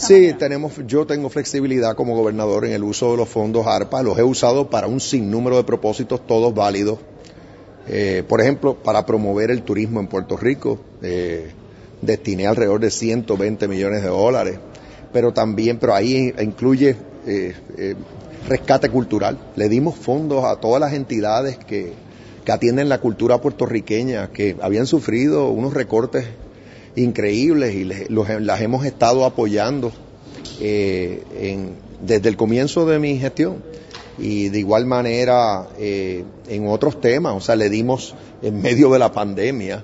esta 0.00 0.06
Sí, 0.08 0.20
manera? 0.20 0.38
tenemos, 0.38 0.72
yo 0.86 1.06
tengo 1.06 1.28
flexibilidad 1.28 1.94
como 1.94 2.16
gobernador 2.16 2.64
en 2.64 2.72
el 2.72 2.82
uso 2.84 3.10
de 3.12 3.16
los 3.18 3.28
fondos 3.28 3.66
ARPA. 3.66 4.02
Los 4.02 4.18
he 4.18 4.22
usado 4.22 4.70
para 4.70 4.86
un 4.86 5.00
sinnúmero 5.00 5.56
de 5.56 5.64
propósitos, 5.64 6.26
todos 6.26 6.54
válidos. 6.54 6.98
Eh, 7.88 8.22
por 8.28 8.40
ejemplo, 8.40 8.74
para 8.74 9.04
promover 9.06 9.50
el 9.50 9.62
turismo 9.62 10.00
en 10.00 10.06
Puerto 10.06 10.36
Rico, 10.36 10.78
eh, 11.02 11.50
destiné 12.02 12.46
alrededor 12.46 12.80
de 12.80 12.90
120 12.90 13.68
millones 13.68 14.02
de 14.02 14.08
dólares. 14.08 14.58
Pero 15.12 15.32
también, 15.32 15.78
pero 15.78 15.94
ahí 15.94 16.32
incluye 16.40 16.96
eh, 17.26 17.54
eh, 17.76 17.94
rescate 18.48 18.88
cultural. 18.90 19.38
Le 19.56 19.68
dimos 19.68 19.96
fondos 19.96 20.44
a 20.44 20.56
todas 20.56 20.80
las 20.80 20.92
entidades 20.92 21.58
que, 21.58 21.92
que 22.44 22.52
atienden 22.52 22.88
la 22.88 23.00
cultura 23.00 23.40
puertorriqueña, 23.40 24.30
que 24.30 24.56
habían 24.62 24.86
sufrido 24.86 25.48
unos 25.50 25.74
recortes 25.74 26.26
increíbles 26.96 27.74
y 27.74 27.84
les- 27.84 28.10
los- 28.10 28.28
las 28.40 28.60
hemos 28.60 28.84
estado 28.84 29.24
apoyando 29.24 29.92
eh, 30.60 31.22
en- 31.40 31.74
desde 32.06 32.28
el 32.28 32.36
comienzo 32.36 32.84
de 32.86 32.98
mi 32.98 33.18
gestión. 33.18 33.62
Y 34.18 34.48
de 34.50 34.58
igual 34.58 34.84
manera 34.86 35.68
eh, 35.78 36.24
en 36.48 36.68
otros 36.68 37.00
temas, 37.00 37.34
o 37.34 37.40
sea, 37.40 37.56
le 37.56 37.70
dimos 37.70 38.14
en 38.42 38.60
medio 38.60 38.90
de 38.90 38.98
la 38.98 39.10
pandemia 39.12 39.82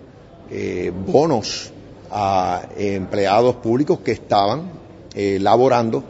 eh, 0.50 0.92
bonos 1.06 1.72
a 2.10 2.68
empleados 2.76 3.56
públicos 3.56 4.00
que 4.00 4.12
estaban 4.12 4.70
laborando 5.40 6.04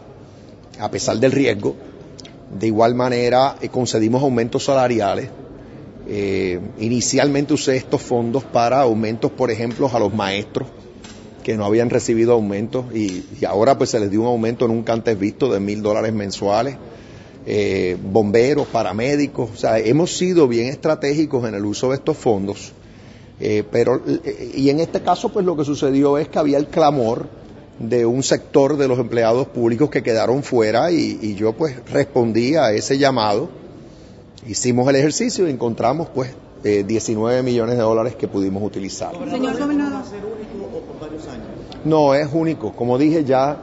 a 0.81 0.91
pesar 0.91 1.19
del 1.19 1.31
riesgo. 1.33 1.77
De 2.59 2.67
igual 2.67 2.95
manera 2.97 3.57
concedimos 3.71 4.23
aumentos 4.23 4.65
salariales. 4.65 5.29
Inicialmente 6.79 7.55
usé 7.55 7.77
estos 7.77 8.03
fondos 8.03 8.43
para 8.45 8.81
aumentos, 8.81 9.31
por 9.31 9.51
ejemplo, 9.51 9.89
a 9.93 9.99
los 9.99 10.13
maestros 10.13 10.67
que 11.47 11.57
no 11.57 11.65
habían 11.65 11.91
recibido 11.91 12.33
aumentos 12.33 12.87
y, 12.93 13.23
ahora 13.47 13.79
pues 13.79 13.91
se 13.91 14.01
les 14.01 14.11
dio 14.11 14.23
un 14.23 14.27
aumento 14.27 14.67
nunca 14.67 14.93
antes 14.93 15.17
visto 15.17 15.49
de 15.49 15.61
mil 15.61 15.81
dólares 15.81 16.13
mensuales. 16.13 16.75
Eh, 17.47 17.97
bomberos, 18.03 18.67
paramédicos, 18.67 19.51
o 19.55 19.57
sea, 19.57 19.79
hemos 19.79 20.11
sido 20.17 20.49
bien 20.49 20.67
estratégicos 20.67 21.49
en 21.49 21.55
el 21.55 21.65
uso 21.65 21.91
de 21.91 21.95
estos 21.95 22.17
fondos, 22.17 22.73
eh, 23.39 23.63
pero 23.71 24.03
eh, 24.05 24.55
y 24.57 24.71
en 24.71 24.81
este 24.81 25.03
caso 25.03 25.29
pues 25.29 25.47
lo 25.47 25.57
que 25.57 25.65
sucedió 25.65 26.19
es 26.19 26.27
que 26.27 26.41
había 26.41 26.59
el 26.59 26.67
clamor 26.67 27.29
de 27.79 28.05
un 28.07 28.25
sector 28.25 28.77
de 28.77 28.89
los 28.89 28.99
empleados 28.99 29.47
públicos 29.47 29.89
que 29.89 30.03
quedaron 30.03 30.43
fuera 30.43 30.91
y, 30.91 31.17
y 31.23 31.37
yo 31.37 31.53
pues 31.53 31.77
respondí 31.93 32.57
a 32.57 32.73
ese 32.73 32.99
llamado, 32.99 33.51
hicimos 34.49 34.89
el 34.89 34.97
ejercicio 34.97 35.47
y 35.47 35.53
encontramos 35.53 36.09
pues 36.13 36.31
eh, 36.69 36.83
19 36.83 37.45
millones 37.45 37.77
de 37.77 37.83
dólares 37.83 38.17
que 38.17 38.27
pudimos 38.27 38.61
utilizar. 38.61 39.13
Señor 39.31 39.57
gobernador, 39.57 40.03
No, 41.85 42.13
es 42.13 42.29
único. 42.33 42.73
Como 42.73 42.99
dije 42.99 43.23
ya, 43.23 43.59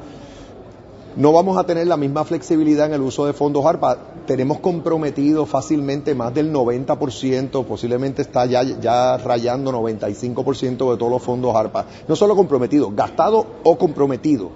no 1.17 1.33
vamos 1.33 1.57
a 1.57 1.65
tener 1.65 1.85
la 1.85 1.97
misma 1.97 2.23
flexibilidad 2.23 2.85
en 2.85 2.93
el 2.93 3.01
uso 3.01 3.25
de 3.25 3.33
fondos 3.33 3.65
ARPA. 3.65 3.97
Tenemos 4.25 4.61
comprometido 4.61 5.45
fácilmente 5.45 6.15
más 6.15 6.33
del 6.33 6.53
90%, 6.53 7.65
posiblemente 7.65 8.21
está 8.21 8.45
ya, 8.45 8.63
ya 8.63 9.17
rayando 9.17 9.73
95% 9.73 10.91
de 10.91 10.97
todos 10.97 11.11
los 11.11 11.21
fondos 11.21 11.53
ARPA. 11.53 11.85
No 12.07 12.15
solo 12.15 12.38
comprometido, 12.38 12.89
gastado 12.95 13.45
o 13.63 13.77
comprometido. 13.77 14.49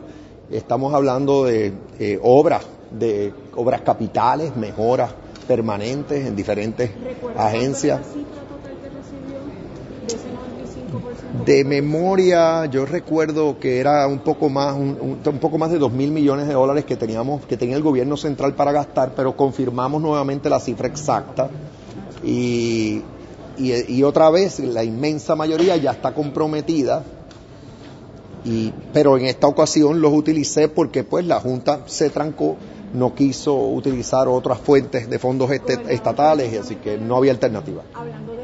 Estamos 0.50 0.94
hablando 0.94 1.44
de 1.44 1.74
eh, 2.00 2.18
obras, 2.24 2.66
de 2.98 3.34
obras 3.58 3.82
capitales, 3.82 4.56
mejoras 4.56 5.12
permanentes 5.48 6.26
en 6.26 6.36
diferentes 6.36 6.92
agencias. 7.36 8.02
De 11.46 11.64
memoria, 11.64 12.66
yo 12.66 12.86
recuerdo 12.86 13.60
que 13.60 13.80
era 13.80 14.08
un 14.08 14.20
poco 14.20 14.50
más, 14.50 14.76
un, 14.76 15.20
poco 15.40 15.58
más 15.58 15.72
de 15.72 15.78
dos 15.78 15.92
mil 15.92 16.12
millones 16.12 16.48
de 16.48 16.54
dólares 16.54 16.86
que 16.86 16.96
teníamos, 16.96 17.46
que 17.46 17.58
tenía 17.58 17.76
el 17.76 17.84
gobierno 17.84 18.18
central 18.18 18.54
para 18.54 18.72
gastar, 18.72 19.14
pero 19.16 19.36
confirmamos 19.36 20.02
nuevamente 20.02 20.50
la 20.50 20.60
cifra 20.60 20.88
exacta 20.88 21.50
y, 22.24 23.02
y, 23.58 24.04
otra 24.04 24.30
vez 24.30 24.60
la 24.60 24.84
inmensa 24.84 25.36
mayoría 25.36 25.78
ya 25.78 25.92
está 25.92 26.14
comprometida. 26.14 27.04
Y, 28.46 28.74
pero 28.94 29.18
en 29.18 29.26
esta 29.26 29.48
ocasión 29.48 30.00
los 30.00 30.14
utilicé 30.14 30.70
porque 30.70 31.04
pues 31.04 31.26
la 31.26 31.40
Junta 31.40 31.82
se 31.86 32.10
trancó, 32.10 32.56
no 32.94 33.14
quiso 33.14 33.56
utilizar 33.58 34.28
otras 34.30 34.60
fuentes 34.60 35.10
de 35.10 35.20
fondos 35.20 35.52
este- 35.52 35.94
estatales, 35.94 36.58
así 36.58 36.76
que 36.76 36.98
no 36.98 37.18
había 37.18 37.32
alternativa. 37.32 37.84
hablando 37.94 38.37